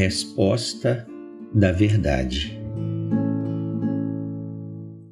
[0.00, 1.06] resposta
[1.54, 2.58] da verdade.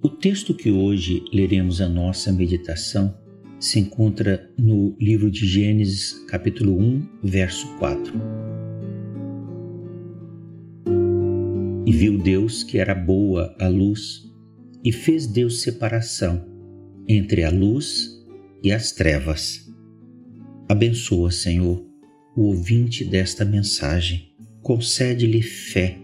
[0.02, 3.14] O texto que hoje leremos a nossa meditação
[3.60, 8.14] se encontra no livro de Gênesis, capítulo 1, verso 4.
[11.84, 14.22] E viu Deus que era boa a luz,
[14.82, 16.46] e fez Deus separação
[17.06, 18.08] entre a luz
[18.62, 19.70] e as trevas.
[20.66, 21.84] Abençoa, Senhor,
[22.34, 24.28] o ouvinte desta mensagem,
[24.68, 25.98] concede-lhe fé,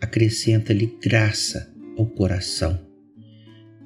[0.00, 2.76] acrescenta-lhe graça ao coração,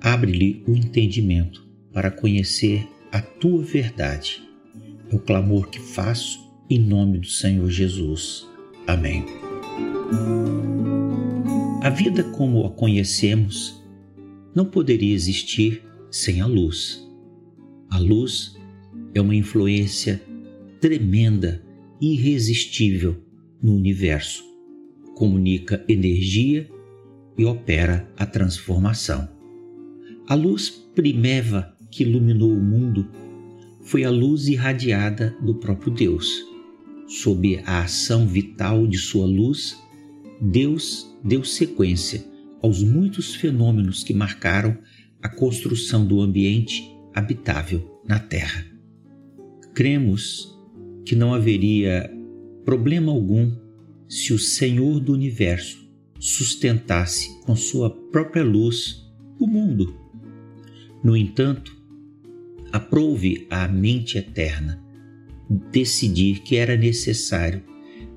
[0.00, 4.42] abre-lhe o entendimento para conhecer a tua verdade.
[5.12, 8.48] É o clamor que faço em nome do Senhor Jesus.
[8.86, 9.22] Amém.
[11.82, 13.84] A vida como a conhecemos
[14.54, 17.06] não poderia existir sem a luz.
[17.90, 18.56] A luz
[19.14, 20.22] é uma influência
[20.80, 21.62] tremenda,
[22.00, 23.25] irresistível
[23.62, 24.44] no universo.
[25.14, 26.68] Comunica energia
[27.38, 29.28] e opera a transformação.
[30.28, 33.08] A luz primeva que iluminou o mundo
[33.82, 36.44] foi a luz irradiada do próprio Deus.
[37.06, 39.80] Sob a ação vital de sua luz,
[40.40, 42.24] Deus deu sequência
[42.60, 44.76] aos muitos fenômenos que marcaram
[45.22, 48.66] a construção do ambiente habitável na Terra.
[49.72, 50.54] Cremos
[51.04, 52.10] que não haveria
[52.66, 53.52] problema algum
[54.08, 59.94] se o Senhor do universo sustentasse com sua própria luz o mundo.
[61.02, 61.76] No entanto,
[62.72, 64.84] aprouve à mente eterna
[65.70, 67.62] decidir que era necessário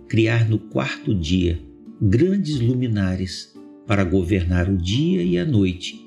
[0.08, 1.62] criar no quarto dia
[2.02, 3.54] grandes luminares
[3.86, 6.04] para governar o dia e a noite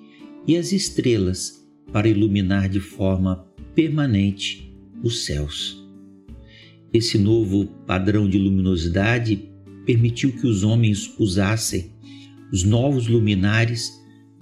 [0.48, 5.82] e as estrelas para iluminar de forma permanente os céus.
[6.93, 9.48] Esse novo padrão de luminosidade
[9.87, 11.93] permitiu que os homens usassem
[12.53, 13.91] os novos luminares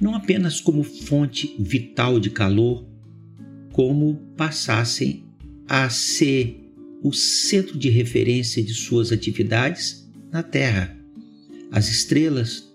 [0.01, 2.85] não apenas como fonte vital de calor,
[3.73, 5.25] como passassem
[5.69, 6.73] a ser
[7.03, 10.97] o centro de referência de suas atividades na Terra.
[11.71, 12.69] As estrelas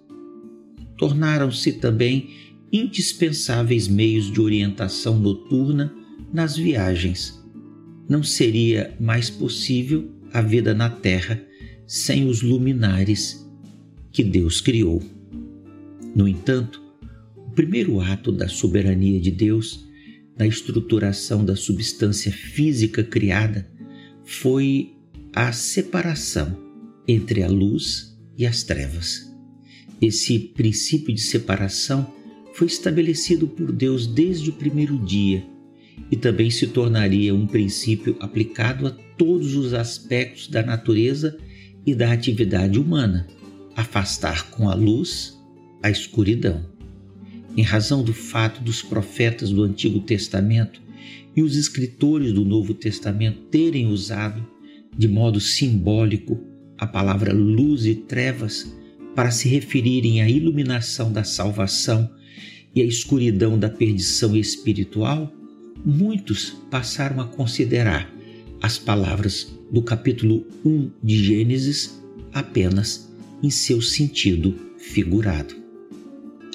[0.98, 2.30] tornaram-se também
[2.72, 5.94] indispensáveis meios de orientação noturna
[6.32, 7.45] nas viagens.
[8.08, 11.42] Não seria mais possível a vida na Terra
[11.88, 13.44] sem os luminares
[14.12, 15.02] que Deus criou.
[16.16, 16.82] No entanto,
[17.36, 19.86] o primeiro ato da soberania de Deus
[20.38, 23.68] na estruturação da substância física criada
[24.24, 24.94] foi
[25.34, 26.58] a separação
[27.08, 29.34] entre a luz e as trevas.
[30.02, 32.14] Esse princípio de separação
[32.54, 35.55] foi estabelecido por Deus desde o primeiro dia
[36.12, 41.38] e também se tornaria um princípio aplicado a todos os aspectos da natureza
[41.86, 43.28] e da atividade humana,
[43.76, 45.40] afastar com a luz
[45.82, 46.66] a escuridão.
[47.56, 50.82] Em razão do fato dos profetas do Antigo Testamento
[51.36, 54.46] e os escritores do Novo Testamento terem usado
[54.98, 56.42] de modo simbólico
[56.78, 58.74] a palavra luz e trevas
[59.16, 62.10] para se referirem à iluminação da salvação
[62.74, 65.34] e à escuridão da perdição espiritual,
[65.86, 68.12] muitos passaram a considerar
[68.62, 72.02] as palavras do capítulo 1 de Gênesis
[72.34, 73.12] apenas
[73.44, 75.56] em seu sentido figurado.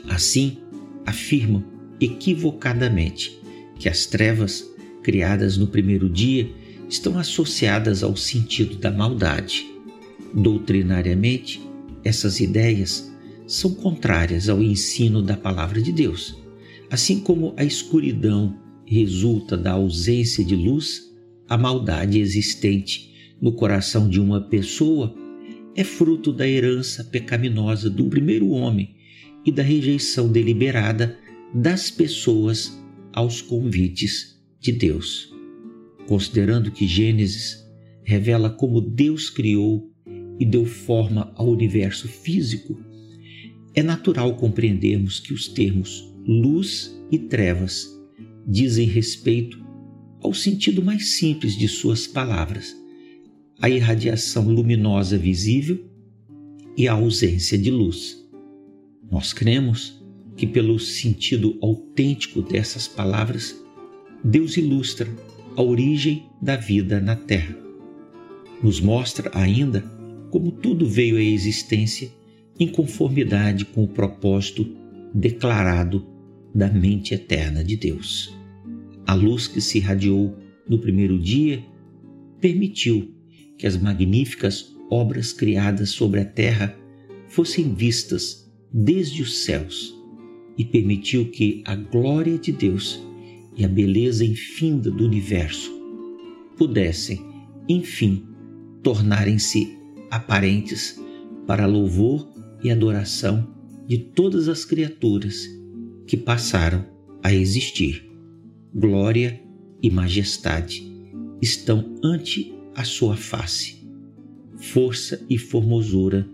[0.09, 0.59] Assim,
[1.07, 1.63] afirmam
[2.01, 3.39] equivocadamente
[3.79, 4.69] que as trevas
[5.03, 6.51] criadas no primeiro dia
[6.89, 9.71] estão associadas ao sentido da maldade.
[10.35, 11.61] Doutrinariamente,
[12.03, 13.13] essas ideias
[13.47, 16.37] são contrárias ao ensino da palavra de Deus.
[16.91, 18.59] Assim como a escuridão
[18.91, 21.15] resulta da ausência de luz,
[21.49, 25.15] a maldade existente no coração de uma pessoa
[25.77, 28.97] é fruto da herança pecaminosa do primeiro homem
[29.47, 31.17] e da rejeição deliberada
[31.55, 35.33] das pessoas aos convites de Deus.
[36.09, 37.65] Considerando que Gênesis
[38.03, 39.89] revela como Deus criou
[40.37, 42.77] e deu forma ao universo físico,
[43.73, 48.00] é natural compreendermos que os termos luz e trevas
[48.47, 49.65] dizem respeito
[50.23, 52.77] ao sentido mais simples de suas palavras,
[53.61, 55.85] a irradiação luminosa visível
[56.77, 58.25] e a ausência de luz.
[59.11, 60.03] Nós cremos
[60.37, 63.55] que, pelo sentido autêntico dessas palavras,
[64.23, 65.09] Deus ilustra
[65.57, 67.57] a origem da vida na Terra.
[68.63, 69.81] Nos mostra ainda
[70.31, 72.11] como tudo veio à existência
[72.59, 74.67] em conformidade com o propósito
[75.15, 76.07] declarado
[76.55, 78.37] da mente eterna de Deus.
[79.07, 80.37] A luz que se irradiou
[80.69, 81.65] no primeiro dia
[82.41, 83.13] permitiu
[83.59, 86.77] que as magníficas obras criadas sobre a terra
[87.29, 89.95] fossem vistas desde os céus
[90.57, 93.01] e permitiu que a glória de Deus
[93.57, 95.71] e a beleza infinda do universo
[96.57, 97.25] pudessem,
[97.69, 98.25] enfim,
[98.83, 99.77] tornarem-se
[100.11, 101.01] aparentes
[101.47, 102.29] para louvor
[102.63, 103.55] e adoração
[103.87, 105.60] de todas as criaturas
[106.11, 106.85] que passaram
[107.23, 108.05] a existir.
[108.75, 109.41] Glória
[109.81, 110.85] e majestade
[111.41, 113.89] estão ante a sua face,
[114.57, 116.29] força e formosura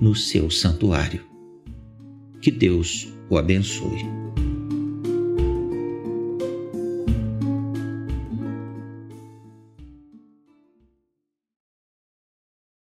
[0.00, 1.26] no seu santuário.
[2.40, 4.17] Que Deus o abençoe.